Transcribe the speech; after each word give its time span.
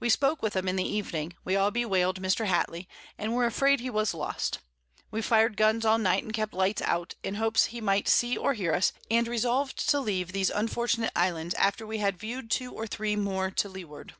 We 0.00 0.08
spoke 0.08 0.40
with 0.40 0.56
'em 0.56 0.66
in 0.66 0.76
the 0.76 0.88
Evening; 0.96 1.34
we 1.44 1.54
all 1.54 1.70
bewail'd 1.70 2.22
Mr. 2.22 2.46
Hatley, 2.46 2.86
and 3.18 3.34
were 3.34 3.44
afraid 3.44 3.80
he 3.80 3.90
was 3.90 4.14
lost: 4.14 4.60
We 5.10 5.20
fir'd 5.20 5.58
Guns 5.58 5.84
all 5.84 5.98
Night, 5.98 6.22
and 6.22 6.32
kept 6.32 6.54
Lights 6.54 6.80
out, 6.80 7.16
in 7.22 7.34
hopes 7.34 7.66
he 7.66 7.82
might 7.82 8.08
see 8.08 8.34
or 8.34 8.54
hear 8.54 8.72
us, 8.72 8.94
and 9.10 9.28
resolved 9.28 9.86
to 9.90 10.00
leave 10.00 10.32
these 10.32 10.48
unfortunate 10.48 11.12
Islands, 11.14 11.54
after 11.56 11.86
we 11.86 11.98
had 11.98 12.16
view'd 12.18 12.50
two 12.50 12.72
or 12.72 12.86
three 12.86 13.14
more 13.14 13.50
to 13.50 13.68
Leeward. 13.68 14.14